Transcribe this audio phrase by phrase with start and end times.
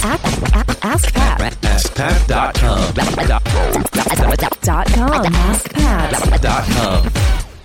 [0.00, 1.40] Ask Pat.
[1.62, 2.94] AskPat.com.
[4.62, 5.24] Dot com.
[5.32, 7.10] AskPat.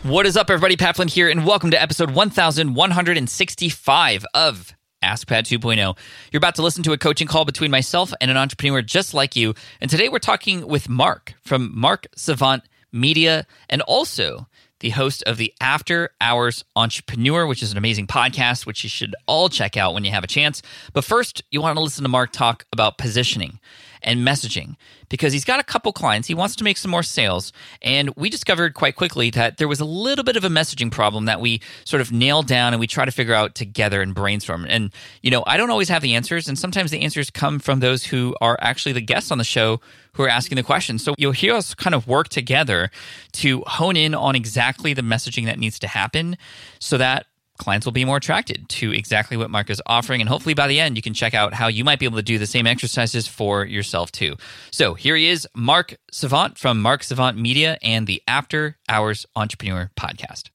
[0.04, 0.75] What is up, everybody?
[0.75, 4.74] Pat Flynn here, and welcome to episode 1165 of
[5.04, 5.96] Ask Pat 2.0.
[6.31, 9.36] You're about to listen to a coaching call between myself and an entrepreneur just like
[9.36, 9.54] you.
[9.79, 14.47] And today we're talking with Mark from Mark Savant Media and also
[14.84, 19.16] the host of the After Hours Entrepreneur, which is an amazing podcast, which you should
[19.27, 20.62] all check out when you have a chance.
[20.91, 23.62] But first, you want to listen to Mark talk about positioning
[24.03, 24.75] and messaging
[25.09, 26.27] because he's got a couple clients.
[26.27, 27.53] He wants to make some more sales.
[27.81, 31.26] And we discovered quite quickly that there was a little bit of a messaging problem
[31.26, 34.66] that we sort of nailed down and we try to figure out together and brainstorm.
[34.67, 36.48] And, you know, I don't always have the answers.
[36.48, 39.79] And sometimes the answers come from those who are actually the guests on the show
[40.13, 41.04] who are asking the questions.
[41.04, 42.91] So you'll hear us kind of work together
[43.34, 46.38] to hone in on exactly the messaging that needs to happen
[46.79, 47.26] so that
[47.63, 50.20] clients will be more attracted to exactly what Mark is offering.
[50.20, 52.23] And hopefully by the end, you can check out how you might be able to
[52.23, 54.35] do the same exercises for yourself too.
[54.71, 59.90] So here he is, Mark Savant from Mark Savant Media and the After Hours Entrepreneur
[59.98, 60.49] podcast.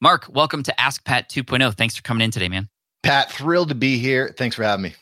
[0.00, 1.74] Mark, welcome to Ask Pat 2.0.
[1.74, 2.68] Thanks for coming in today, man.
[3.04, 4.34] Pat, thrilled to be here.
[4.36, 4.94] Thanks for having me.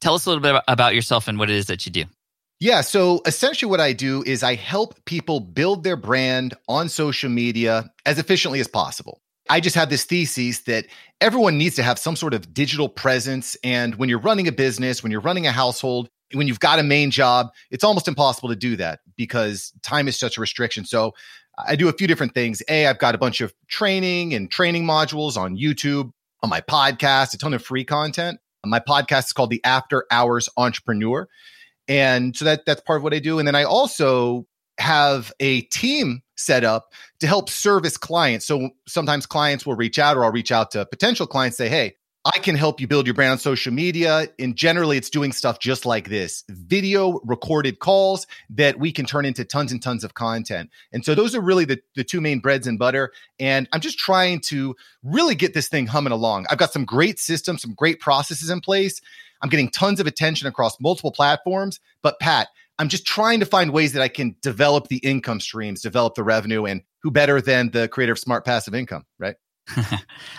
[0.00, 2.04] Tell us a little bit about yourself and what it is that you do.
[2.58, 7.30] Yeah, so essentially what I do is I help people build their brand on social
[7.30, 9.20] media as efficiently as possible.
[9.50, 10.86] I just have this thesis that
[11.20, 13.56] everyone needs to have some sort of digital presence.
[13.64, 16.84] And when you're running a business, when you're running a household, when you've got a
[16.84, 20.84] main job, it's almost impossible to do that because time is such a restriction.
[20.84, 21.14] So
[21.58, 22.62] I do a few different things.
[22.68, 26.12] A, I've got a bunch of training and training modules on YouTube,
[26.44, 28.38] on my podcast, a ton of free content.
[28.64, 31.26] My podcast is called the After Hours Entrepreneur.
[31.88, 33.40] And so that that's part of what I do.
[33.40, 34.46] And then I also
[34.80, 38.46] have a team set up to help service clients.
[38.46, 41.96] So sometimes clients will reach out or I'll reach out to potential clients say, "Hey,
[42.24, 44.28] I can help you build your brand on social media.
[44.38, 49.24] And generally, it's doing stuff just like this video recorded calls that we can turn
[49.24, 50.70] into tons and tons of content.
[50.92, 53.12] And so, those are really the, the two main breads and butter.
[53.38, 56.46] And I'm just trying to really get this thing humming along.
[56.50, 59.00] I've got some great systems, some great processes in place.
[59.40, 61.80] I'm getting tons of attention across multiple platforms.
[62.02, 62.48] But, Pat,
[62.80, 66.24] I'm just trying to find ways that I can develop the income streams, develop the
[66.24, 69.36] revenue, and who better than the creator of smart passive income, right?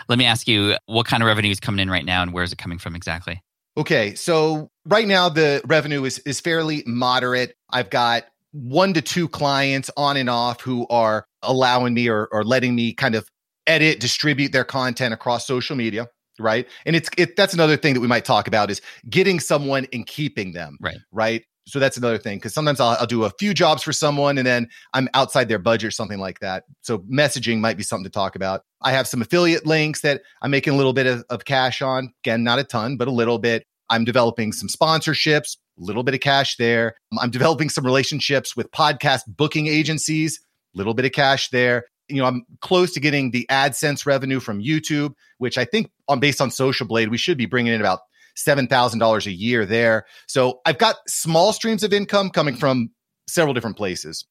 [0.09, 2.43] Let me ask you what kind of revenue is coming in right now and where
[2.43, 3.43] is it coming from exactly?
[3.77, 7.55] Okay, so right now the revenue is is fairly moderate.
[7.69, 12.43] I've got one to two clients on and off who are allowing me or, or
[12.43, 13.29] letting me kind of
[13.67, 16.07] edit, distribute their content across social media
[16.39, 19.85] right and it's it that's another thing that we might talk about is getting someone
[19.93, 23.31] and keeping them right right so that's another thing because sometimes I'll, I'll, do a
[23.39, 26.63] few jobs for someone and then i'm outside their budget or something like that.
[26.81, 28.63] So messaging might be something to talk about.
[28.81, 32.13] I have some affiliate links that i'm making a little bit of, of cash on.
[32.23, 33.65] Again not a ton but a little bit.
[33.89, 36.95] I'm developing some sponsorships a little bit of cash there.
[37.19, 40.39] I'm developing some relationships with podcast booking agencies
[40.73, 41.85] a little bit of cash there.
[42.07, 46.19] You know, I'm close to getting the AdSense revenue from YouTube, which I think on
[46.19, 47.99] based on Social Blade, we should be bringing in about
[48.43, 50.05] seven thousand dollars a year there.
[50.27, 52.91] So I've got small streams of income coming from
[53.27, 54.25] several different places.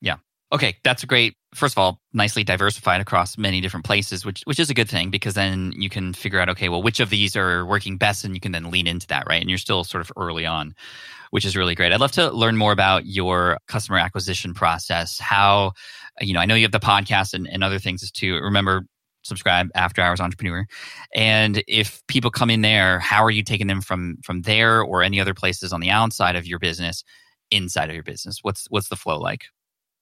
[0.00, 0.16] Yeah.
[0.50, 1.34] Okay, that's great.
[1.54, 5.10] First of all, nicely diversified across many different places, which which is a good thing
[5.10, 8.34] because then you can figure out okay, well, which of these are working best, and
[8.34, 9.40] you can then lean into that, right?
[9.40, 10.74] And you're still sort of early on,
[11.30, 11.92] which is really great.
[11.92, 15.18] I'd love to learn more about your customer acquisition process.
[15.18, 15.72] How,
[16.20, 18.34] you know, I know you have the podcast and, and other things too.
[18.36, 18.86] Remember,
[19.22, 20.66] subscribe after hours entrepreneur
[21.14, 25.02] and if people come in there how are you taking them from from there or
[25.02, 27.04] any other places on the outside of your business
[27.50, 29.44] inside of your business what's what's the flow like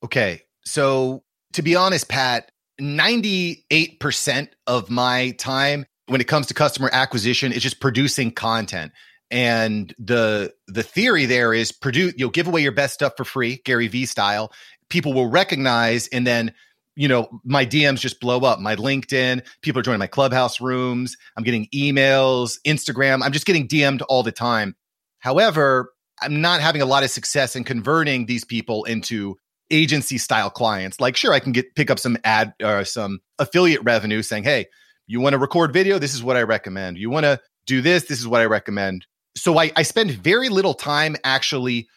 [0.04, 0.42] Okay.
[0.64, 1.22] So
[1.52, 2.50] to be honest, Pat,
[2.80, 8.92] 98% of my time when it comes to customer acquisition is just producing content.
[9.30, 13.60] And the the theory there is produce you'll give away your best stuff for free,
[13.64, 14.52] Gary Vee style.
[14.88, 16.54] People will recognize and then
[16.96, 18.58] you know, my DMs just blow up.
[18.58, 21.16] My LinkedIn, people are joining my clubhouse rooms.
[21.36, 23.22] I'm getting emails, Instagram.
[23.22, 24.74] I'm just getting DM'd all the time.
[25.18, 25.92] However,
[26.22, 29.36] I'm not having a lot of success in converting these people into
[29.70, 30.98] agency style clients.
[30.98, 34.66] Like, sure, I can get pick up some ad or some affiliate revenue saying, hey,
[35.06, 35.98] you want to record video?
[35.98, 36.96] This is what I recommend.
[36.96, 38.04] You want to do this?
[38.04, 39.06] This is what I recommend.
[39.36, 41.88] So I, I spend very little time actually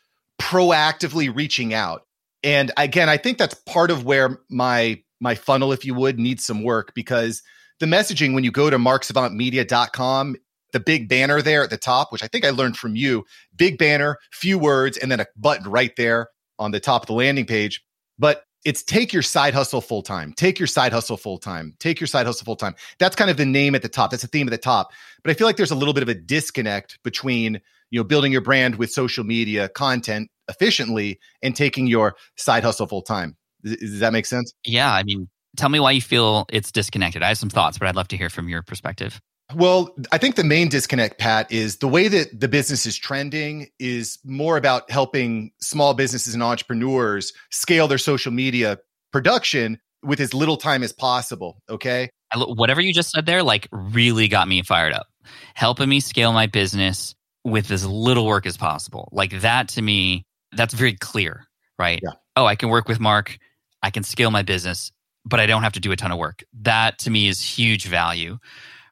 [0.42, 2.04] proactively reaching out.
[2.44, 6.46] And again, I think that's part of where my my funnel, if you would, needs
[6.46, 7.42] some work because
[7.80, 10.36] the messaging when you go to marksavantmedia.com,
[10.72, 13.26] the big banner there at the top, which I think I learned from you,
[13.56, 17.14] big banner, few words, and then a button right there on the top of the
[17.14, 17.82] landing page.
[18.18, 20.34] But it's take your side hustle full time.
[20.34, 21.76] Take your side hustle full time.
[21.80, 22.76] Take your side hustle full time.
[23.00, 24.12] That's kind of the name at the top.
[24.12, 24.92] That's the theme at the top.
[25.24, 28.32] But I feel like there's a little bit of a disconnect between you know, building
[28.32, 33.38] your brand with social media content efficiently and taking your side hustle full time.
[33.64, 34.54] Does, that make sense?
[34.66, 34.92] Yeah.
[34.92, 37.24] I mean, tell me why you feel it's disconnected.
[37.24, 39.22] I have some thoughts, but I'd love to hear from your perspective.
[39.56, 43.68] Well, I think the main disconnect, Pat, is the way that the business is trending
[43.80, 48.78] is more about helping small businesses and entrepreneurs scale their social media
[49.12, 51.64] production with as little time as possible.
[51.68, 52.10] Okay.
[52.36, 55.08] Whatever you just said there, like, really got me fired up.
[55.56, 59.10] Helping me scale my business with as little work as possible.
[59.12, 61.46] Like, that to me, that's very clear,
[61.78, 62.00] right?
[62.04, 62.12] Yeah.
[62.36, 63.38] Oh, I can work with Mark.
[63.82, 64.92] I can scale my business,
[65.26, 66.44] but I don't have to do a ton of work.
[66.62, 68.38] That to me is huge value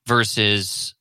[0.05, 0.95] versus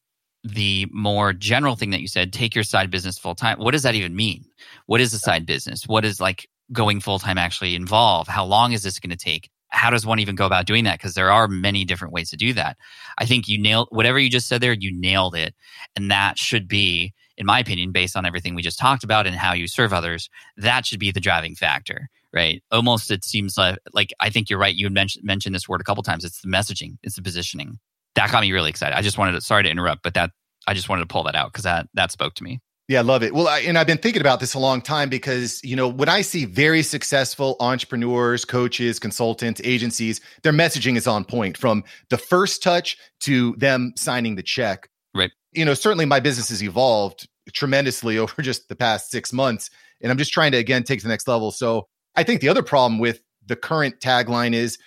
[0.45, 3.59] the more general thing that you said take your side business full time.
[3.59, 4.45] What does that even mean?
[4.87, 5.87] What is a side business?
[5.87, 8.29] What is like going full time actually involve?
[8.29, 9.51] How long is this going to take?
[9.71, 10.99] How does one even go about doing that?
[10.99, 12.77] Because there are many different ways to do that.
[13.19, 15.55] I think you nailed whatever you just said there, you nailed it.
[15.97, 19.37] And that should be, in my opinion, based on everything we just talked about and
[19.37, 22.63] how you serve others, that should be the driving factor, right?
[22.71, 24.75] Almost it seems like, like I think you're right.
[24.75, 26.25] You mentioned, mentioned this word a couple times.
[26.25, 27.79] It's the messaging, it's the positioning.
[28.15, 28.97] That got me really excited.
[28.97, 30.31] I just wanted to, sorry to interrupt, but that,
[30.67, 32.61] I just wanted to pull that out because that, that spoke to me.
[32.89, 33.35] Yeah, I love it.
[33.35, 36.09] Well, I, and I've been thinking about this a long time because, you know, when
[36.09, 42.17] I see very successful entrepreneurs, coaches, consultants, agencies, their messaging is on point from the
[42.17, 44.89] first touch to them signing the check.
[45.17, 45.33] Right.
[45.57, 49.71] You know, certainly my business has evolved tremendously over just the past six months.
[50.03, 51.51] And I'm just trying to, again, take to the next level.
[51.51, 54.79] So I think the other problem with the current tagline is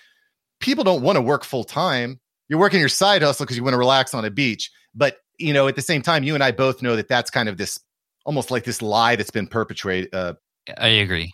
[0.60, 2.20] people don't want to work full time.
[2.48, 4.70] You're working your side hustle because you want to relax on a beach.
[4.94, 7.48] But, you know, at the same time, you and I both know that that's kind
[7.48, 7.78] of this
[8.24, 10.14] almost like this lie that's been perpetrated.
[10.14, 10.34] Uh,
[10.76, 11.32] I agree.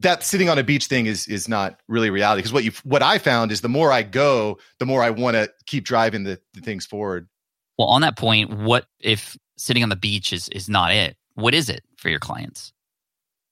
[0.00, 3.02] That sitting on a beach thing is is not really reality because what you what
[3.02, 6.40] I found is the more I go, the more I want to keep driving the,
[6.54, 7.28] the things forward.
[7.78, 11.16] Well, on that point, what if sitting on the beach is is not it?
[11.34, 12.72] What is it for your clients?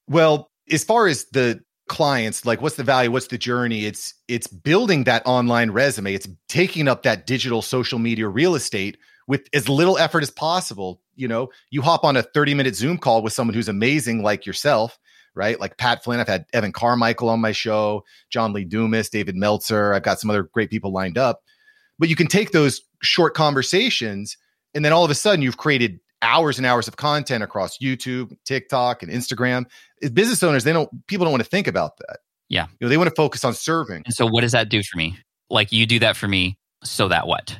[0.09, 3.85] Well, as far as the clients, like what's the value, what's the journey?
[3.85, 6.13] It's it's building that online resume.
[6.13, 8.97] It's taking up that digital social media real estate
[9.27, 11.01] with as little effort as possible.
[11.15, 14.45] You know, you hop on a 30 minute Zoom call with someone who's amazing like
[14.45, 14.99] yourself,
[15.35, 15.59] right?
[15.59, 16.19] Like Pat Flynn.
[16.19, 19.93] I've had Evan Carmichael on my show, John Lee Dumas, David Meltzer.
[19.93, 21.43] I've got some other great people lined up.
[21.99, 24.37] But you can take those short conversations
[24.73, 28.35] and then all of a sudden you've created hours and hours of content across YouTube,
[28.45, 29.65] TikTok, and Instagram.
[30.01, 32.19] As business owners, they don't people don't want to think about that.
[32.49, 32.67] Yeah.
[32.79, 34.03] You know, they want to focus on serving.
[34.05, 35.17] And so what does that do for me?
[35.49, 37.59] Like you do that for me, so that what?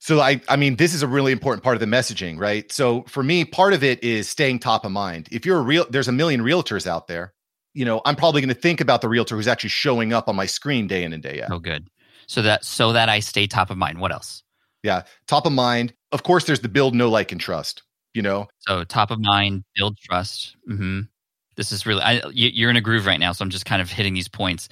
[0.00, 2.70] So I I mean this is a really important part of the messaging, right?
[2.70, 5.28] So for me, part of it is staying top of mind.
[5.30, 7.32] If you're a real there's a million realtors out there,
[7.74, 10.36] you know, I'm probably going to think about the realtor who's actually showing up on
[10.36, 11.50] my screen day in and day out.
[11.50, 11.88] Oh good.
[12.26, 13.98] So that so that I stay top of mind.
[14.00, 14.42] What else?
[14.82, 15.94] Yeah, top of mind.
[16.12, 17.82] Of course there's the build no like and trust,
[18.14, 18.48] you know.
[18.60, 20.56] So top of mind, build trust.
[20.66, 21.00] hmm
[21.56, 23.90] This is really I, you're in a groove right now, so I'm just kind of
[23.90, 24.68] hitting these points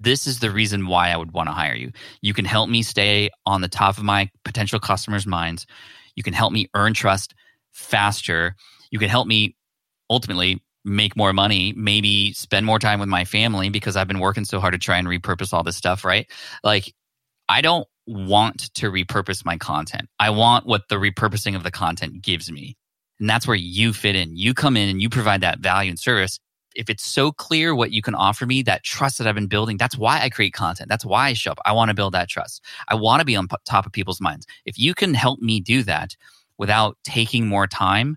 [0.00, 1.90] this is the reason why I would want to hire you.
[2.20, 5.66] You can help me stay on the top of my potential customers' minds.
[6.16, 7.34] You can help me earn trust
[7.72, 8.54] faster.
[8.90, 9.56] You can help me
[10.10, 14.44] ultimately make more money, maybe spend more time with my family because I've been working
[14.44, 16.30] so hard to try and repurpose all this stuff, right?
[16.62, 16.92] Like,
[17.48, 20.08] I don't want to repurpose my content.
[20.18, 22.76] I want what the repurposing of the content gives me.
[23.20, 24.36] And that's where you fit in.
[24.36, 26.40] You come in and you provide that value and service
[26.74, 29.76] if it's so clear what you can offer me, that trust that I've been building,
[29.76, 30.88] that's why I create content.
[30.88, 31.58] That's why I show up.
[31.64, 32.62] I want to build that trust.
[32.88, 34.46] I want to be on top of people's minds.
[34.64, 36.16] If you can help me do that
[36.58, 38.16] without taking more time,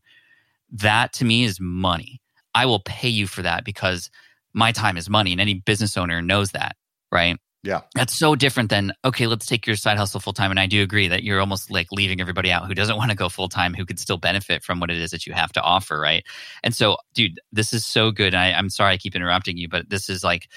[0.71, 2.19] that to me is money.
[2.55, 4.09] I will pay you for that because
[4.53, 6.75] my time is money and any business owner knows that,
[7.11, 7.37] right?
[7.67, 7.81] Yeah.
[7.95, 10.51] That's so different than, okay, let's take your side hustle full time.
[10.51, 13.17] And I do agree that you're almost like leaving everybody out who doesn't want to
[13.17, 15.61] go full time, who could still benefit from what it is that you have to
[15.61, 15.99] offer.
[15.99, 16.23] Right.
[16.63, 18.33] And so, dude, this is so good.
[18.33, 20.47] I, I'm sorry I keep interrupting you, but this is like,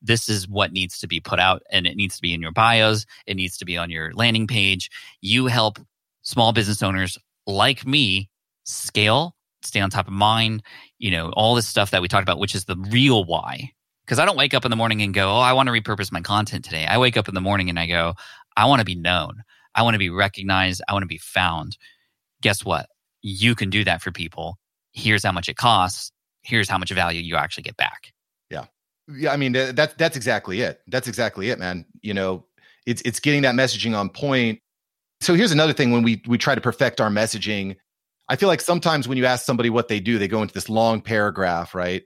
[0.00, 2.52] this is what needs to be put out and it needs to be in your
[2.52, 3.04] bios.
[3.26, 4.90] It needs to be on your landing page.
[5.20, 5.80] You help
[6.22, 8.30] small business owners like me
[8.62, 10.62] scale, stay on top of mind,
[11.00, 13.72] you know, all this stuff that we talked about, which is the real why
[14.10, 16.10] because I don't wake up in the morning and go, oh, I want to repurpose
[16.10, 16.84] my content today.
[16.84, 18.14] I wake up in the morning and I go,
[18.56, 19.44] I want to be known.
[19.72, 20.82] I want to be recognized.
[20.88, 21.78] I want to be found.
[22.42, 22.88] Guess what?
[23.22, 24.58] You can do that for people.
[24.90, 26.10] Here's how much it costs.
[26.42, 28.12] Here's how much value you actually get back.
[28.50, 28.64] Yeah.
[29.08, 29.32] Yeah.
[29.32, 30.80] I mean, that's, that's exactly it.
[30.88, 31.86] That's exactly it, man.
[32.02, 32.46] You know,
[32.86, 34.58] it's, it's getting that messaging on point.
[35.20, 37.76] So here's another thing when we, we try to perfect our messaging,
[38.28, 40.68] I feel like sometimes when you ask somebody what they do, they go into this
[40.68, 42.02] long paragraph, right?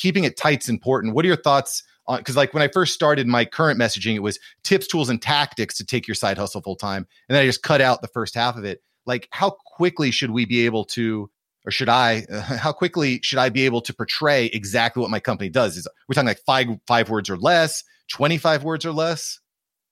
[0.00, 1.14] Keeping it tight's important.
[1.14, 4.22] What are your thoughts on because like when I first started my current messaging, it
[4.22, 7.06] was tips, tools, and tactics to take your side hustle full time.
[7.28, 8.82] And then I just cut out the first half of it.
[9.06, 11.30] Like, how quickly should we be able to
[11.66, 15.50] or should I, how quickly should I be able to portray exactly what my company
[15.50, 15.76] does?
[15.76, 19.38] Is we're talking like five five words or less, twenty five words or less?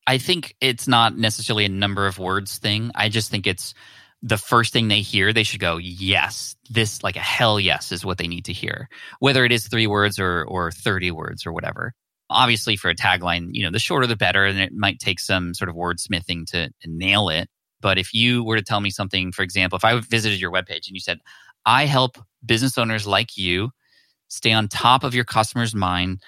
[0.07, 2.91] I think it's not necessarily a number of words thing.
[2.95, 3.75] I just think it's
[4.23, 8.05] the first thing they hear, they should go, yes, this like a hell yes is
[8.05, 8.89] what they need to hear,
[9.21, 11.93] whether it is three words or or thirty words or whatever.
[12.31, 15.55] Obviously, for a tagline, you know, the shorter the better, and it might take some
[15.55, 17.49] sort of wordsmithing to nail it.
[17.81, 20.89] But if you were to tell me something, for example, if I visited your webpage
[20.89, 21.21] and you said,
[21.65, 23.71] I help business owners like you
[24.29, 26.21] stay on top of your customer's mind,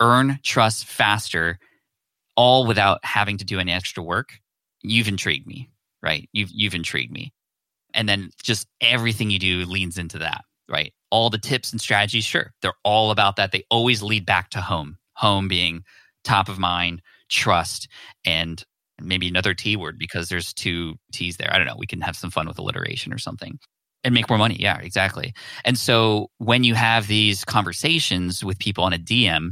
[0.00, 1.58] earn trust faster,
[2.36, 4.38] all without having to do any extra work,
[4.82, 5.70] you've intrigued me,
[6.02, 6.28] right?
[6.32, 7.32] You've you've intrigued me.
[7.94, 10.92] And then just everything you do leans into that, right?
[11.10, 13.52] All the tips and strategies, sure, they're all about that.
[13.52, 14.96] They always lead back to home.
[15.16, 15.84] Home being
[16.24, 17.86] top of mind, trust,
[18.24, 18.64] and
[19.00, 21.52] maybe another T word because there's two T's there.
[21.52, 21.76] I don't know.
[21.76, 23.58] We can have some fun with alliteration or something
[24.04, 24.56] and make more money.
[24.58, 25.34] Yeah, exactly.
[25.64, 29.50] And so when you have these conversations with people on a DM,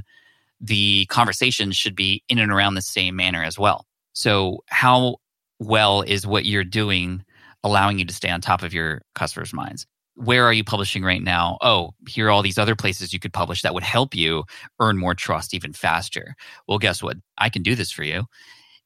[0.60, 3.86] the conversation should be in and around the same manner as well.
[4.12, 5.16] So, how
[5.60, 7.24] well is what you're doing
[7.64, 9.86] allowing you to stay on top of your customers' minds?
[10.16, 11.58] Where are you publishing right now?
[11.62, 14.44] Oh, here are all these other places you could publish that would help you
[14.80, 16.34] earn more trust even faster.
[16.68, 17.18] Well, guess what?
[17.38, 18.24] I can do this for you.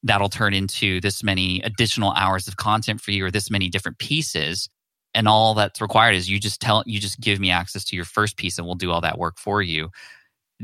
[0.03, 3.99] That'll turn into this many additional hours of content for you or this many different
[3.99, 4.69] pieces
[5.15, 8.05] and all that's required is you just tell you just give me access to your
[8.05, 9.91] first piece and we'll do all that work for you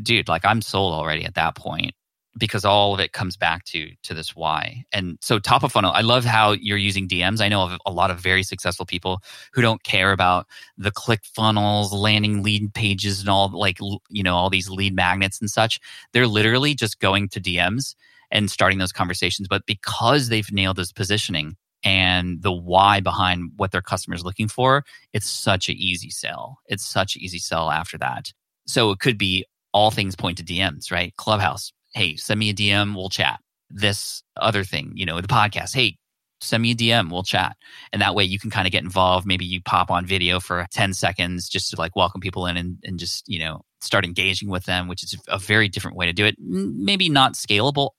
[0.03, 1.93] dude like i'm sold already at that point
[2.39, 5.93] because all of it comes back to to this why and so top of funnel
[5.93, 9.21] i love how you're using dms i know of a lot of very successful people
[9.53, 10.47] who don't care about
[10.79, 13.79] the click funnels landing lead pages and all like
[14.11, 15.81] you know all these lead magnets and such
[16.13, 17.95] they're literally just going to dms
[18.31, 23.73] and starting those conversations but because they've nailed this positioning and the why behind what
[23.73, 26.59] their customers looking for, it's such an easy sell.
[26.67, 28.33] It's such an easy sell after that.
[28.67, 31.15] So it could be all things point to DMs, right?
[31.17, 33.41] Clubhouse, hey, send me a DM, we'll chat.
[33.69, 35.97] This other thing, you know, the podcast, hey,
[36.41, 37.57] send me a DM, we'll chat.
[37.93, 39.27] And that way you can kind of get involved.
[39.27, 42.79] Maybe you pop on video for 10 seconds just to like welcome people in and,
[42.85, 46.13] and just, you know, start engaging with them, which is a very different way to
[46.13, 46.37] do it.
[46.39, 47.91] Maybe not scalable.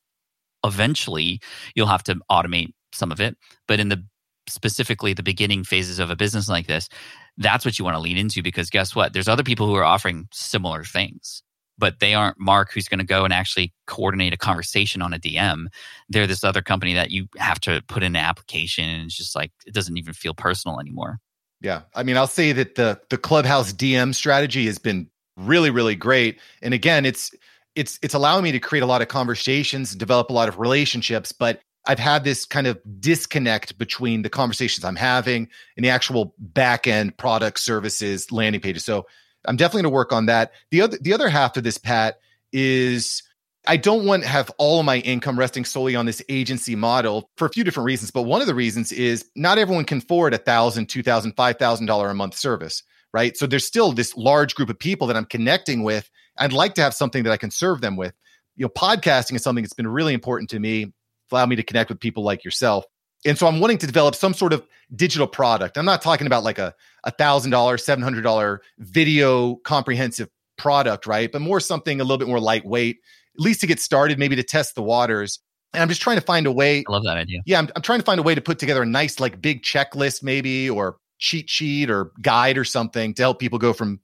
[0.63, 1.39] Eventually,
[1.75, 4.03] you'll have to automate some of it, but in the
[4.47, 6.89] specifically the beginning phases of a business like this,
[7.37, 9.13] that's what you want to lean into because guess what?
[9.13, 11.41] There's other people who are offering similar things,
[11.81, 15.19] but they aren't Mark who's going to go and actually coordinate a conversation on a
[15.19, 15.65] DM.
[16.07, 19.35] They're this other company that you have to put in an application and it's just
[19.35, 21.19] like it doesn't even feel personal anymore.
[21.59, 21.81] Yeah.
[21.95, 26.39] I mean, I'll say that the the Clubhouse DM strategy has been really really great.
[26.61, 27.31] And again, it's
[27.75, 31.31] it's it's allowing me to create a lot of conversations, develop a lot of relationships,
[31.31, 36.35] but I've had this kind of disconnect between the conversations I'm having and the actual
[36.37, 38.85] back end product services landing pages.
[38.85, 39.07] So
[39.45, 40.51] I'm definitely going to work on that.
[40.71, 42.19] The other the other half of this, Pat,
[42.51, 43.23] is
[43.67, 47.29] I don't want to have all of my income resting solely on this agency model
[47.37, 48.11] for a few different reasons.
[48.11, 51.57] But one of the reasons is not everyone can afford a thousand, two thousand, five
[51.57, 52.83] thousand dollar a month service,
[53.13, 53.35] right?
[53.37, 56.09] So there's still this large group of people that I'm connecting with.
[56.37, 58.13] I'd like to have something that I can serve them with.
[58.55, 60.93] You know, podcasting is something that's been really important to me
[61.31, 62.85] allow me to connect with people like yourself.
[63.25, 65.77] And so I'm wanting to develop some sort of digital product.
[65.77, 66.73] I'm not talking about like a
[67.07, 71.31] $1,000, $700 video comprehensive product, right?
[71.31, 72.97] But more something a little bit more lightweight,
[73.35, 75.39] at least to get started, maybe to test the waters.
[75.73, 76.83] And I'm just trying to find a way.
[76.87, 77.41] I love that idea.
[77.45, 79.63] Yeah, I'm, I'm trying to find a way to put together a nice, like big
[79.63, 84.01] checklist, maybe, or cheat sheet or guide or something to help people go from,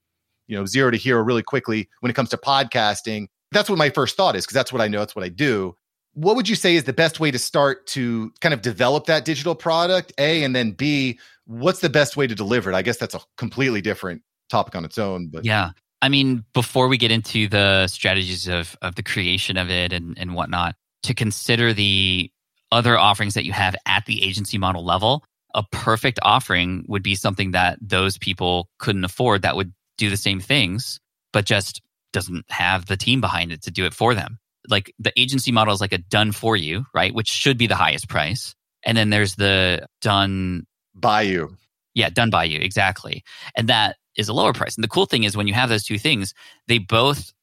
[0.48, 3.28] you know, zero to hero really quickly when it comes to podcasting.
[3.52, 5.76] That's what my first thought is because that's what I know, that's what I do
[6.18, 9.24] what would you say is the best way to start to kind of develop that
[9.24, 12.76] digital product a and then b what's the best way to deliver it?
[12.76, 15.72] I guess that's a completely different topic on its own but yeah.
[16.02, 20.18] I mean before we get into the strategies of of the creation of it and
[20.18, 22.32] and whatnot to consider the
[22.72, 27.14] other offerings that you have at the agency model level a perfect offering would be
[27.14, 31.00] something that those people couldn't afford that would do the same things
[31.32, 31.82] but just
[32.12, 35.74] doesn't have the team behind it to do it for them like the agency model
[35.74, 37.14] is like a done for you, right?
[37.14, 38.56] Which should be the highest price.
[38.84, 41.56] And then there's the done by you.
[41.94, 42.60] Yeah, done by you.
[42.60, 43.24] Exactly.
[43.56, 44.76] And that is a lower price.
[44.76, 46.34] And the cool thing is when you have those two things,
[46.68, 47.34] they both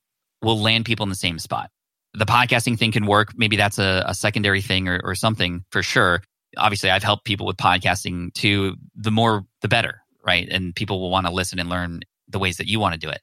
[0.42, 1.70] will land people in the same spot.
[2.12, 3.32] The podcasting thing can work.
[3.36, 6.22] Maybe that's a, a secondary thing or, or something for sure.
[6.56, 8.76] Obviously, I've helped people with podcasting too.
[8.94, 10.48] The more, the better, right?
[10.48, 13.08] And people will want to listen and learn the ways that you want to do
[13.08, 13.20] it.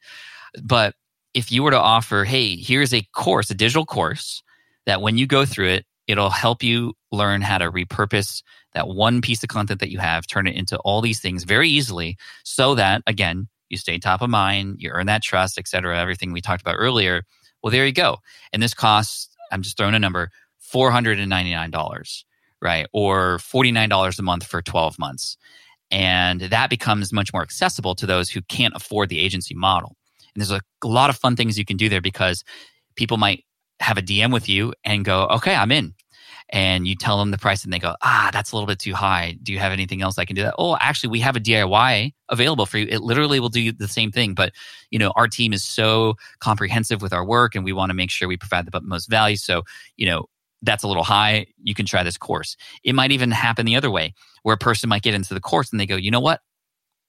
[0.61, 0.95] But
[1.33, 4.43] if you were to offer, hey, here's a course, a digital course
[4.85, 9.21] that when you go through it, it'll help you learn how to repurpose that one
[9.21, 12.75] piece of content that you have, turn it into all these things very easily so
[12.75, 16.41] that, again, you stay top of mind, you earn that trust, et cetera, everything we
[16.41, 17.23] talked about earlier.
[17.61, 18.17] Well, there you go.
[18.51, 20.29] And this costs, I'm just throwing a number,
[20.73, 22.23] $499,
[22.61, 22.87] right?
[22.91, 25.37] Or $49 a month for 12 months.
[25.89, 29.95] And that becomes much more accessible to those who can't afford the agency model.
[30.35, 32.43] And there's a, lot of fun things you can do there because
[32.95, 33.45] people might
[33.79, 35.93] have a DM with you and go, okay, I'm in
[36.51, 38.93] and you tell them the price and they go, ah, that's a little bit too
[38.93, 39.37] high.
[39.41, 40.55] Do you have anything else I can do that?
[40.57, 42.87] Oh, actually, we have a DIY available for you.
[42.89, 44.33] It literally will do the same thing.
[44.33, 44.51] But,
[44.89, 48.11] you know, our team is so comprehensive with our work and we want to make
[48.11, 49.37] sure we provide the most value.
[49.37, 49.63] So,
[49.95, 50.25] you know,
[50.61, 51.47] that's a little high.
[51.63, 52.57] You can try this course.
[52.83, 55.71] It might even happen the other way where a person might get into the course
[55.71, 56.41] and they go, you know what?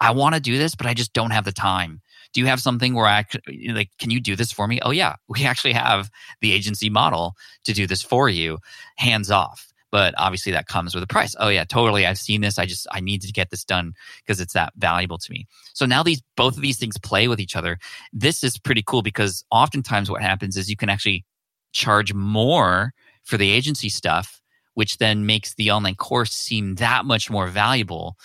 [0.00, 2.00] I want to do this, but I just don't have the time
[2.32, 3.24] do you have something where I
[3.68, 4.80] like, can you do this for me?
[4.82, 6.10] Oh, yeah, we actually have
[6.40, 7.34] the agency model
[7.64, 8.58] to do this for you,
[8.96, 9.72] hands off.
[9.90, 11.36] But obviously, that comes with a price.
[11.38, 12.06] Oh, yeah, totally.
[12.06, 12.58] I've seen this.
[12.58, 13.92] I just, I need to get this done
[14.24, 15.46] because it's that valuable to me.
[15.74, 17.78] So now these, both of these things play with each other.
[18.10, 21.26] This is pretty cool because oftentimes what happens is you can actually
[21.72, 24.40] charge more for the agency stuff,
[24.72, 28.16] which then makes the online course seem that much more valuable.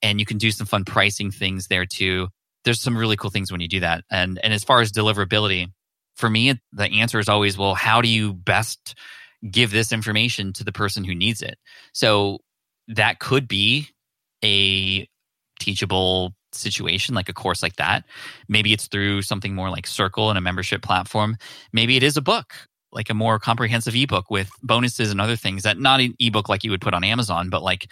[0.00, 2.28] And you can do some fun pricing things there too
[2.64, 4.04] there's some really cool things when you do that.
[4.10, 5.68] And and as far as deliverability,
[6.16, 8.94] for me, the answer is always, well, how do you best
[9.50, 11.58] give this information to the person who needs it?
[11.94, 12.38] So
[12.88, 13.88] that could be
[14.44, 15.08] a
[15.58, 18.04] teachable situation like a course like that
[18.48, 21.36] maybe it's through something more like circle and a membership platform
[21.72, 22.54] maybe it is a book
[22.92, 26.64] like a more comprehensive ebook with bonuses and other things that not an ebook like
[26.64, 27.88] you would put on amazon but like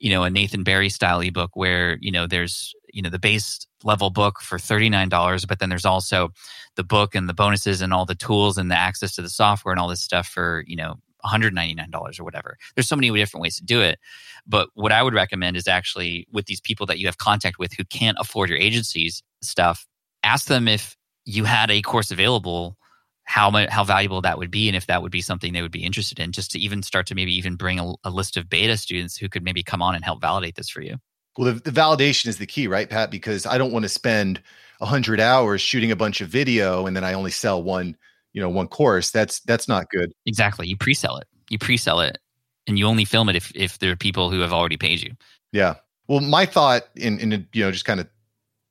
[0.00, 3.66] you know a nathan barry style ebook where you know there's you know the base
[3.84, 6.30] level book for $39 but then there's also
[6.76, 9.72] the book and the bonuses and all the tools and the access to the software
[9.72, 12.56] and all this stuff for you know $199 or whatever.
[12.74, 13.98] There's so many different ways to do it.
[14.46, 17.72] But what i would recommend is actually with these people that you have contact with
[17.74, 19.86] who can't afford your agency's stuff
[20.22, 22.76] ask them if you had a course available
[23.24, 25.70] how much how valuable that would be and if that would be something they would
[25.70, 28.48] be interested in just to even start to maybe even bring a, a list of
[28.48, 30.96] beta students who could maybe come on and help validate this for you
[31.36, 33.10] well, the, the validation is the key, right, Pat?
[33.10, 34.42] Because I don't want to spend
[34.80, 37.96] a hundred hours shooting a bunch of video and then I only sell one,
[38.32, 39.10] you know, one course.
[39.10, 40.12] That's that's not good.
[40.26, 40.66] Exactly.
[40.66, 41.28] You pre-sell it.
[41.48, 42.18] You pre-sell it,
[42.66, 45.12] and you only film it if if there are people who have already paid you.
[45.52, 45.74] Yeah.
[46.08, 48.08] Well, my thought, in in you know, just kind of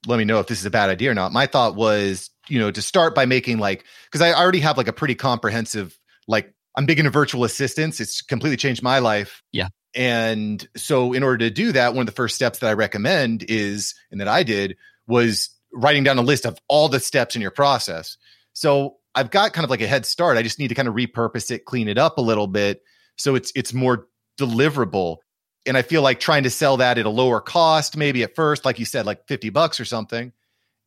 [0.08, 1.32] let me know if this is a bad idea or not.
[1.32, 4.88] My thought was, you know, to start by making like because I already have like
[4.88, 8.00] a pretty comprehensive like I'm big into virtual assistants.
[8.00, 9.44] It's completely changed my life.
[9.52, 9.68] Yeah.
[9.96, 13.44] And so, in order to do that, one of the first steps that I recommend
[13.48, 17.42] is, and that I did, was writing down a list of all the steps in
[17.42, 18.18] your process.
[18.54, 20.38] So I've got kind of like a head start.
[20.38, 22.82] I just need to kind of repurpose it, clean it up a little bit,
[23.16, 24.08] so it's it's more
[24.40, 25.18] deliverable.
[25.66, 28.66] And I feel like trying to sell that at a lower cost, maybe at first,
[28.66, 30.32] like you said, like fifty bucks or something,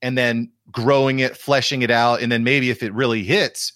[0.01, 3.73] and then growing it, fleshing it out, and then maybe if it really hits,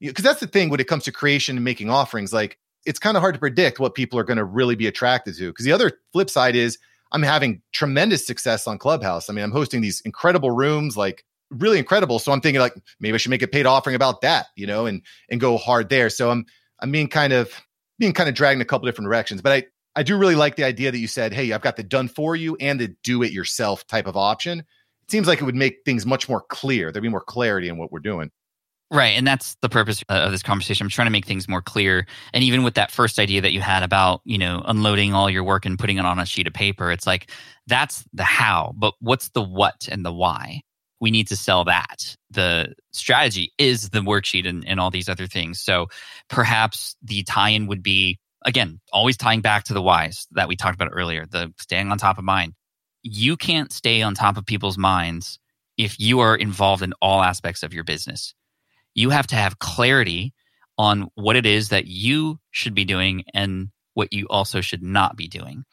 [0.00, 3.16] because that's the thing when it comes to creation and making offerings, like it's kind
[3.16, 5.48] of hard to predict what people are going to really be attracted to.
[5.48, 6.78] Because the other flip side is
[7.12, 9.28] I'm having tremendous success on Clubhouse.
[9.28, 12.18] I mean, I'm hosting these incredible rooms, like really incredible.
[12.18, 14.86] So I'm thinking like maybe I should make a paid offering about that, you know,
[14.86, 16.08] and and go hard there.
[16.10, 16.46] So I'm
[16.80, 17.52] I'm being kind of
[17.98, 19.42] being kind of dragged in a couple different directions.
[19.42, 19.64] But I
[19.96, 22.36] I do really like the idea that you said, hey, I've got the done for
[22.36, 24.60] you and the do it yourself type of option.
[24.60, 26.92] It seems like it would make things much more clear.
[26.92, 28.30] There'd be more clarity in what we're doing.
[28.92, 29.16] Right.
[29.16, 30.84] And that's the purpose uh, of this conversation.
[30.84, 32.06] I'm trying to make things more clear.
[32.34, 35.44] And even with that first idea that you had about, you know, unloading all your
[35.44, 37.30] work and putting it on a sheet of paper, it's like
[37.68, 40.62] that's the how, but what's the what and the why?
[41.00, 42.16] We need to sell that.
[42.32, 45.60] The strategy is the worksheet and, and all these other things.
[45.60, 45.86] So
[46.28, 50.56] perhaps the tie in would be, again, always tying back to the whys that we
[50.56, 52.54] talked about earlier, the staying on top of mind.
[53.04, 55.38] You can't stay on top of people's minds
[55.78, 58.34] if you are involved in all aspects of your business
[59.00, 60.32] you have to have clarity
[60.76, 65.16] on what it is that you should be doing and what you also should not
[65.16, 65.64] be doing.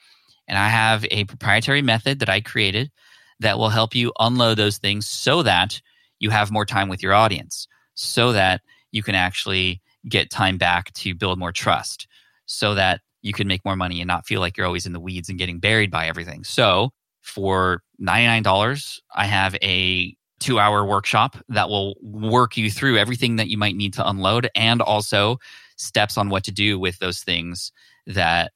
[0.47, 2.91] And I have a proprietary method that I created
[3.39, 5.81] that will help you unload those things so that
[6.19, 8.61] you have more time with your audience, so that
[8.91, 12.07] you can actually get time back to build more trust,
[12.45, 14.99] so that you can make more money and not feel like you're always in the
[14.99, 16.43] weeds and getting buried by everything.
[16.43, 23.37] So for $99, I have a two hour workshop that will work you through everything
[23.37, 25.37] that you might need to unload and also
[25.77, 27.71] steps on what to do with those things
[28.05, 28.51] that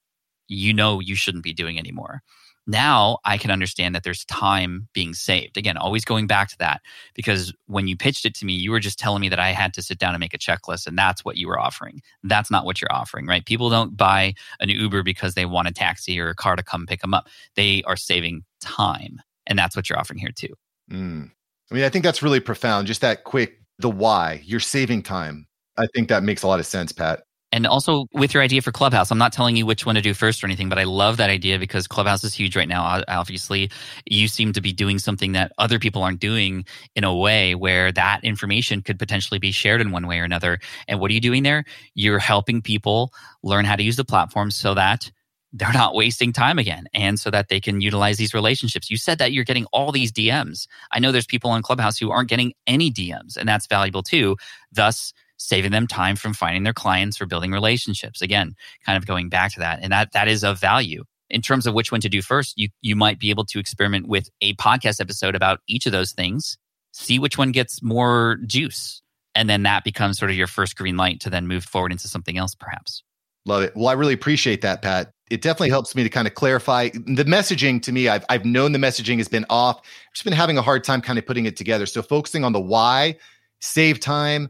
[0.47, 2.21] you know you shouldn't be doing anymore.
[2.67, 5.57] Now I can understand that there's time being saved.
[5.57, 6.81] Again, always going back to that
[7.15, 9.73] because when you pitched it to me, you were just telling me that I had
[9.73, 12.01] to sit down and make a checklist and that's what you were offering.
[12.23, 13.45] That's not what you're offering, right?
[13.45, 16.85] People don't buy an Uber because they want a taxi or a car to come
[16.85, 17.27] pick them up.
[17.55, 19.21] They are saving time.
[19.47, 20.53] And that's what you're offering here too.
[20.91, 21.31] Mm.
[21.71, 22.87] I mean, I think that's really profound.
[22.87, 25.47] Just that quick, the why, you're saving time.
[25.77, 27.23] I think that makes a lot of sense, Pat.
[27.53, 30.13] And also with your idea for Clubhouse, I'm not telling you which one to do
[30.13, 33.03] first or anything, but I love that idea because Clubhouse is huge right now.
[33.09, 33.69] Obviously,
[34.05, 37.91] you seem to be doing something that other people aren't doing in a way where
[37.91, 40.59] that information could potentially be shared in one way or another.
[40.87, 41.65] And what are you doing there?
[41.93, 45.11] You're helping people learn how to use the platform so that
[45.53, 48.89] they're not wasting time again and so that they can utilize these relationships.
[48.89, 50.67] You said that you're getting all these DMs.
[50.91, 54.37] I know there's people on Clubhouse who aren't getting any DMs, and that's valuable too.
[54.71, 58.21] Thus, saving them time from finding their clients or building relationships.
[58.21, 58.53] Again,
[58.85, 59.79] kind of going back to that.
[59.81, 61.03] And that that is of value.
[61.29, 64.07] In terms of which one to do first, you you might be able to experiment
[64.07, 66.57] with a podcast episode about each of those things,
[66.91, 69.01] see which one gets more juice.
[69.33, 72.09] And then that becomes sort of your first green light to then move forward into
[72.09, 73.01] something else, perhaps.
[73.45, 73.73] Love it.
[73.75, 75.13] Well, I really appreciate that, Pat.
[75.31, 78.09] It definitely helps me to kind of clarify the messaging to me.
[78.09, 79.77] I've, I've known the messaging has been off.
[79.77, 81.85] I've just been having a hard time kind of putting it together.
[81.85, 83.17] So focusing on the why,
[83.59, 84.49] save time,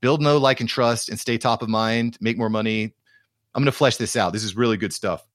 [0.00, 2.94] build know, like, and trust, and stay top of mind, make more money.
[3.54, 4.32] I'm going to flesh this out.
[4.32, 5.26] This is really good stuff.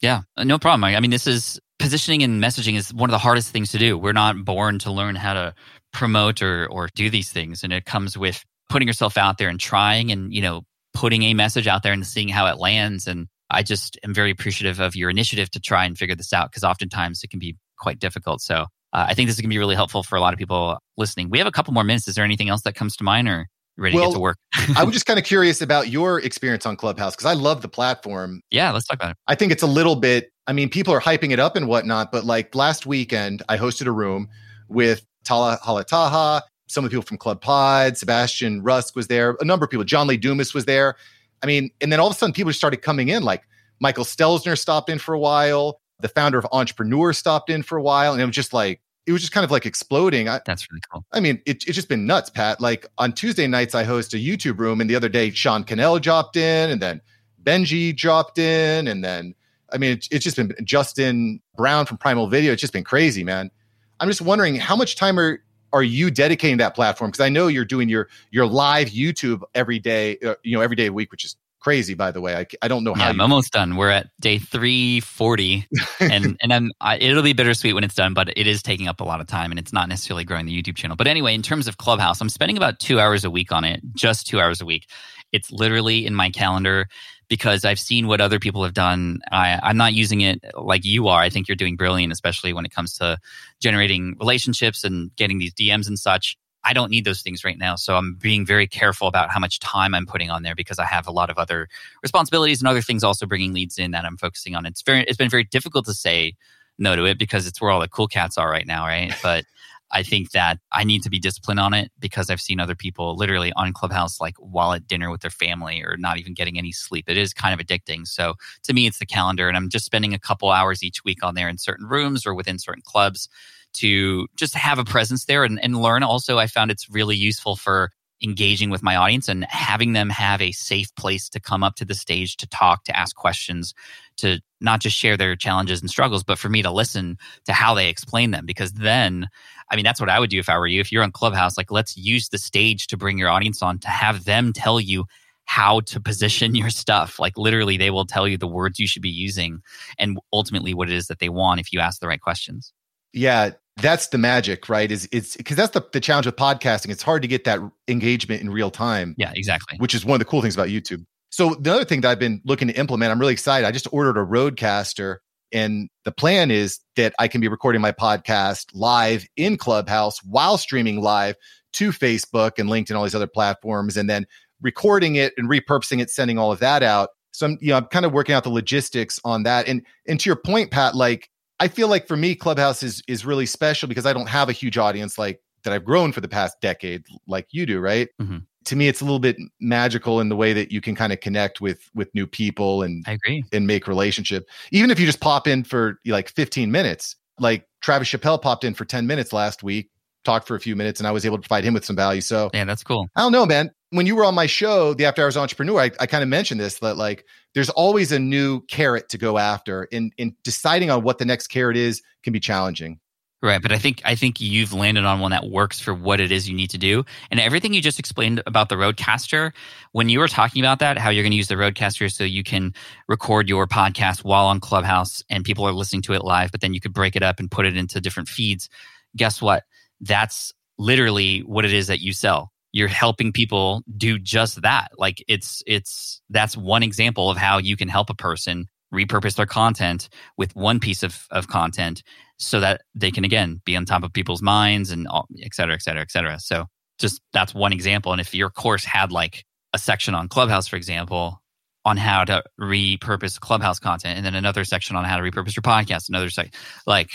[0.00, 0.84] Yeah, uh, no problem.
[0.84, 3.96] I mean, this is positioning and messaging is one of the hardest things to do.
[3.96, 5.54] We're not born to learn how to
[5.92, 9.60] promote or or do these things, and it comes with putting yourself out there and
[9.60, 13.06] trying, and you know, putting a message out there and seeing how it lands.
[13.06, 16.50] And I just am very appreciative of your initiative to try and figure this out
[16.50, 18.40] because oftentimes it can be quite difficult.
[18.40, 20.38] So uh, I think this is going to be really helpful for a lot of
[20.38, 21.30] people listening.
[21.30, 22.08] We have a couple more minutes.
[22.08, 24.38] Is there anything else that comes to mind, or ready well, to get to work.
[24.76, 27.68] I was just kind of curious about your experience on Clubhouse because I love the
[27.68, 28.42] platform.
[28.50, 29.16] Yeah, let's talk about it.
[29.26, 32.12] I think it's a little bit, I mean, people are hyping it up and whatnot,
[32.12, 34.28] but like last weekend, I hosted a room
[34.68, 39.44] with Tala Halataha, some of the people from Club Pod, Sebastian Rusk was there, a
[39.44, 40.96] number of people, John Lee Dumas was there.
[41.42, 43.42] I mean, and then all of a sudden people just started coming in, like
[43.80, 45.80] Michael Stelzner stopped in for a while.
[46.00, 48.12] The founder of Entrepreneur stopped in for a while.
[48.12, 50.28] And it was just like, it was just kind of like exploding.
[50.28, 51.04] I, That's really cool.
[51.12, 52.60] I mean, it, it's just been nuts, Pat.
[52.60, 55.98] Like on Tuesday nights, I host a YouTube room, and the other day, Sean Cannell
[55.98, 57.00] dropped in, and then
[57.42, 59.34] Benji dropped in, and then
[59.72, 62.52] I mean, it, it's just been Justin Brown from Primal Video.
[62.52, 63.50] It's just been crazy, man.
[63.98, 67.10] I'm just wondering how much time are are you dedicating that platform?
[67.10, 70.76] Because I know you're doing your your live YouTube every day, uh, you know, every
[70.76, 72.34] day a week, which is crazy by the way.
[72.36, 73.76] I, I don't know how yeah, i'm you- almost done.
[73.76, 75.68] We're at day 340
[76.00, 79.00] and and i'm I, it'll be bittersweet when it's done but it is taking up
[79.00, 80.96] a lot of time and it's not necessarily growing the youtube channel.
[80.96, 83.80] But anyway in terms of clubhouse i'm spending about two hours a week on it
[83.94, 84.88] just two hours a week.
[85.30, 86.88] It's literally in my calendar
[87.32, 89.22] because I've seen what other people have done.
[89.30, 91.22] I, I'm not using it like you are.
[91.22, 93.16] I think you're doing brilliant, especially when it comes to
[93.58, 96.36] generating relationships and getting these DMs and such.
[96.62, 97.74] I don't need those things right now.
[97.76, 100.84] So I'm being very careful about how much time I'm putting on there because I
[100.84, 101.68] have a lot of other
[102.02, 104.66] responsibilities and other things also bringing leads in that I'm focusing on.
[104.66, 106.34] It's very, it's been very difficult to say
[106.78, 109.14] no to it because it's where all the cool cats are right now, right?
[109.22, 109.46] But
[109.92, 113.16] I think that I need to be disciplined on it because I've seen other people
[113.16, 116.72] literally on Clubhouse, like while at dinner with their family or not even getting any
[116.72, 117.06] sleep.
[117.08, 118.06] It is kind of addicting.
[118.06, 121.22] So to me, it's the calendar, and I'm just spending a couple hours each week
[121.22, 123.28] on there in certain rooms or within certain clubs
[123.74, 126.02] to just have a presence there and, and learn.
[126.02, 127.90] Also, I found it's really useful for
[128.22, 131.84] engaging with my audience and having them have a safe place to come up to
[131.84, 133.74] the stage to talk, to ask questions,
[134.18, 137.74] to not just share their challenges and struggles, but for me to listen to how
[137.74, 138.46] they explain them.
[138.46, 139.28] Because then,
[139.72, 140.80] I mean, that's what I would do if I were you.
[140.80, 143.88] If you're on Clubhouse, like let's use the stage to bring your audience on to
[143.88, 145.06] have them tell you
[145.46, 147.18] how to position your stuff.
[147.18, 149.62] Like literally, they will tell you the words you should be using
[149.98, 152.72] and ultimately what it is that they want if you ask the right questions.
[153.14, 154.90] Yeah, that's the magic, right?
[154.90, 156.90] Is it's because that's the, the challenge with podcasting.
[156.90, 157.58] It's hard to get that
[157.88, 159.14] engagement in real time.
[159.16, 159.78] Yeah, exactly.
[159.78, 161.04] Which is one of the cool things about YouTube.
[161.30, 163.66] So the other thing that I've been looking to implement, I'm really excited.
[163.66, 165.16] I just ordered a Rodecaster,
[165.52, 170.58] and the plan is that I can be recording my podcast live in Clubhouse while
[170.58, 171.36] streaming live
[171.74, 174.26] to Facebook and LinkedIn, all these other platforms, and then
[174.60, 177.10] recording it and repurposing it, sending all of that out.
[177.32, 179.66] So I'm, you know, I'm kind of working out the logistics on that.
[179.68, 183.24] And and to your point, Pat, like I feel like for me, Clubhouse is is
[183.24, 186.28] really special because I don't have a huge audience like that I've grown for the
[186.28, 188.08] past decade, like you do, right?
[188.20, 188.38] Mm-hmm.
[188.64, 191.20] To me, it's a little bit magical in the way that you can kind of
[191.20, 194.48] connect with with new people and I agree and make relationship.
[194.70, 198.74] Even if you just pop in for like 15 minutes, like Travis Chappell popped in
[198.74, 199.90] for 10 minutes last week,
[200.24, 202.20] talked for a few minutes, and I was able to provide him with some value.
[202.20, 203.08] So yeah, that's cool.
[203.16, 203.70] I don't know, man.
[203.90, 206.60] When you were on my show, the After Hours Entrepreneur, I, I kind of mentioned
[206.60, 209.86] this that like there's always a new carrot to go after.
[209.92, 212.98] and in deciding on what the next carrot is can be challenging.
[213.42, 216.32] Right, but I think I think you've landed on one that works for what it
[216.32, 217.04] is you need to do.
[217.30, 219.52] And everything you just explained about the Rodecaster,
[219.92, 222.42] when you were talking about that, how you're going to use the Rodecaster so you
[222.42, 222.74] can
[223.08, 226.74] record your podcast while on Clubhouse and people are listening to it live, but then
[226.74, 228.68] you could break it up and put it into different feeds.
[229.16, 229.62] Guess what?
[230.00, 232.50] That's literally what it is that you sell.
[232.72, 234.90] You're helping people do just that.
[234.98, 239.46] Like it's it's that's one example of how you can help a person repurpose their
[239.46, 242.02] content with one piece of, of content
[242.42, 245.74] so that they can again be on top of people's minds and all, et cetera,
[245.74, 246.38] et cetera, et cetera.
[246.40, 246.66] So
[246.98, 248.12] just that's one example.
[248.12, 251.40] And if your course had like a section on Clubhouse, for example,
[251.84, 255.62] on how to repurpose Clubhouse content, and then another section on how to repurpose your
[255.62, 256.54] podcast, another site,
[256.86, 257.10] like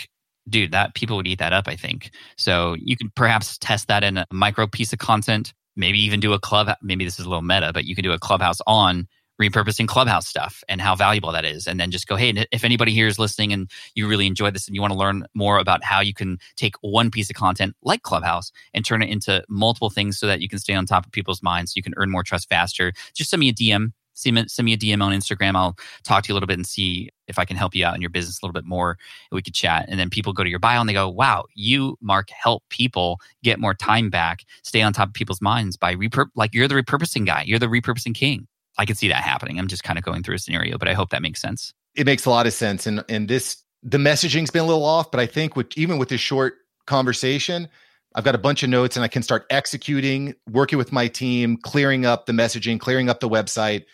[0.48, 2.10] dude, that people would eat that up, I think.
[2.36, 6.32] So you could perhaps test that in a micro piece of content, maybe even do
[6.32, 6.70] a club.
[6.82, 9.06] Maybe this is a little meta, but you could do a clubhouse on
[9.40, 11.66] repurposing clubhouse stuff and how valuable that is.
[11.66, 14.66] And then just go hey if anybody here is listening and you really enjoy this
[14.66, 17.74] and you want to learn more about how you can take one piece of content
[17.82, 21.06] like clubhouse and turn it into multiple things so that you can stay on top
[21.06, 23.92] of people's minds so you can earn more trust faster just send me a dm
[24.14, 25.54] send me, send me a dm on instagram.
[25.54, 27.94] I'll talk to you a little bit and see if i can help you out
[27.94, 28.98] in your business a little bit more
[29.30, 29.86] we could chat.
[29.88, 33.20] And then people go to your bio and they go wow you mark help people
[33.42, 36.74] get more time back stay on top of people's minds by repurp like you're the
[36.74, 37.44] repurposing guy.
[37.46, 38.48] You're the repurposing king
[38.78, 39.58] I could see that happening.
[39.58, 41.74] I'm just kind of going through a scenario, but I hope that makes sense.
[41.96, 42.86] It makes a lot of sense.
[42.86, 46.08] And and this the messaging's been a little off, but I think with even with
[46.08, 46.54] this short
[46.86, 47.68] conversation,
[48.14, 51.56] I've got a bunch of notes and I can start executing, working with my team,
[51.56, 53.84] clearing up the messaging, clearing up the website,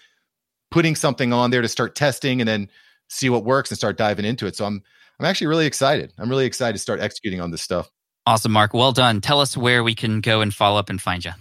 [0.71, 2.69] putting something on there to start testing and then
[3.09, 4.55] see what works and start diving into it.
[4.55, 4.83] So I'm
[5.19, 6.13] I'm actually really excited.
[6.19, 7.91] I'm really excited to start executing on this stuff.
[8.27, 8.75] Awesome, Mark.
[8.75, 9.21] Well done.
[9.21, 11.33] Tell us where we can go and follow up and find you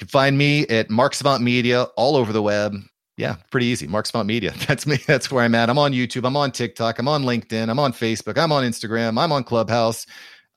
[0.00, 2.74] can find me at Mark Savant Media all over the web.
[3.16, 3.86] Yeah, pretty easy.
[3.86, 4.52] Mark Savant Media.
[4.66, 4.96] That's me.
[5.06, 5.70] That's where I'm at.
[5.70, 6.26] I'm on YouTube.
[6.26, 6.98] I'm on TikTok.
[6.98, 7.68] I'm on LinkedIn.
[7.68, 8.38] I'm on Facebook.
[8.38, 9.22] I'm on Instagram.
[9.22, 10.06] I'm on Clubhouse.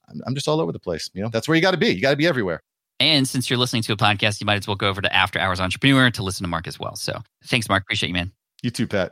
[0.09, 1.09] I'm, I'm just all over the place.
[1.13, 1.89] You know, that's where you got to be.
[1.89, 2.61] You got to be everywhere.
[2.99, 5.39] And since you're listening to a podcast, you might as well go over to After
[5.39, 6.95] Hours Entrepreneur to listen to Mark as well.
[6.95, 7.83] So thanks, Mark.
[7.83, 8.31] Appreciate you, man.
[8.61, 9.11] You too, Pat.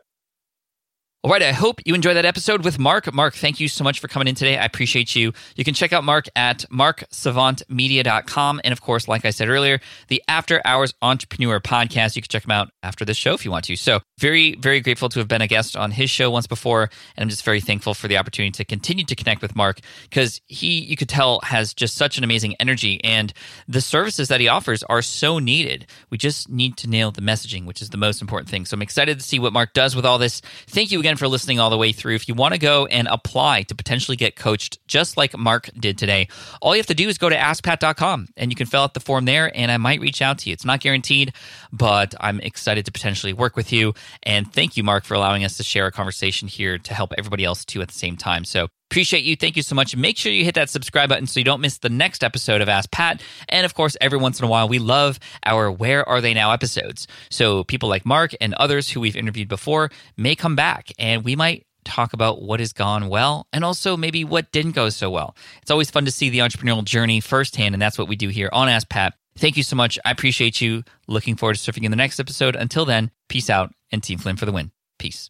[1.24, 3.14] All right, I hope you enjoyed that episode with Mark.
[3.14, 4.58] Mark, thank you so much for coming in today.
[4.58, 5.34] I appreciate you.
[5.56, 8.62] You can check out Mark at marksavantmedia.com.
[8.64, 12.16] And of course, like I said earlier, the After Hours Entrepreneur podcast.
[12.16, 13.76] You can check him out after this show if you want to.
[13.76, 16.90] So, very, very grateful to have been a guest on his show once before.
[17.16, 19.80] And I'm just very thankful for the opportunity to continue to connect with Mark
[20.10, 23.00] because he, you could tell, has just such an amazing energy.
[23.04, 23.32] And
[23.68, 25.86] the services that he offers are so needed.
[26.10, 28.66] We just need to nail the messaging, which is the most important thing.
[28.66, 30.42] So, I'm excited to see what Mark does with all this.
[30.66, 32.16] Thank you again again for listening all the way through.
[32.16, 35.98] If you want to go and apply to potentially get coached just like Mark did
[35.98, 36.30] today,
[36.62, 39.02] all you have to do is go to askpat.com and you can fill out the
[39.02, 40.54] form there and I might reach out to you.
[40.54, 41.34] It's not guaranteed,
[41.74, 43.94] but I'm excited to potentially work with you.
[44.24, 47.44] And thank you, Mark, for allowing us to share a conversation here to help everybody
[47.44, 48.46] else too at the same time.
[48.46, 49.38] So Appreciate you.
[49.38, 49.96] Thank you so much.
[49.96, 52.68] Make sure you hit that subscribe button so you don't miss the next episode of
[52.68, 53.22] Ask Pat.
[53.48, 56.52] And of course, every once in a while, we love our Where Are They Now
[56.52, 57.08] episodes.
[57.30, 61.38] So people like Mark and others who we've interviewed before may come back and we
[61.38, 65.38] might talk about what has gone well and also maybe what didn't go so well.
[65.62, 68.50] It's always fun to see the entrepreneurial journey firsthand, and that's what we do here
[68.52, 69.14] on Ask Pat.
[69.38, 69.98] Thank you so much.
[70.04, 70.84] I appreciate you.
[71.08, 72.58] Looking forward to surfing in the next episode.
[72.58, 74.72] Until then, peace out and Team Flynn for the win.
[75.00, 75.30] Peace.